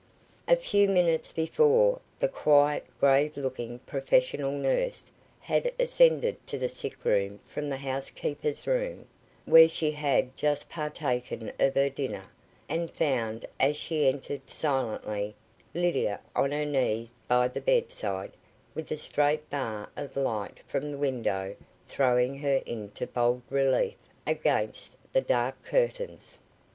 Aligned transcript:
A 0.47 0.55
few 0.55 0.87
minutes 0.89 1.31
before, 1.31 1.99
the 2.19 2.27
quiet, 2.27 2.87
grave 2.99 3.37
looking 3.37 3.77
professional 3.77 4.49
nurse 4.51 5.11
had 5.41 5.71
ascended 5.79 6.37
to 6.47 6.57
the 6.57 6.69
sick 6.69 7.05
room 7.05 7.39
from 7.45 7.69
the 7.69 7.77
housekeeper's 7.77 8.65
room, 8.65 9.05
where 9.45 9.69
she 9.69 9.91
had 9.91 10.35
just 10.35 10.71
partaken 10.71 11.53
of 11.59 11.75
her 11.75 11.91
dinner, 11.91 12.31
and 12.67 12.89
found, 12.89 13.45
as 13.59 13.77
she 13.77 14.07
entered, 14.07 14.49
silently, 14.49 15.35
Lydia 15.75 16.19
on 16.35 16.49
her 16.51 16.65
knees 16.65 17.13
by 17.27 17.47
the 17.47 17.61
bedside, 17.61 18.31
with 18.73 18.89
a 18.89 18.97
straight 18.97 19.51
bar 19.51 19.91
of 19.95 20.17
light 20.17 20.61
from 20.67 20.89
the 20.91 20.97
window 20.97 21.55
throwing 21.87 22.39
her 22.39 22.63
into 22.65 23.05
bold 23.05 23.43
relief 23.51 23.97
against 24.25 24.95
the 25.13 25.21
dark 25.21 25.61
curtains. 25.63 26.39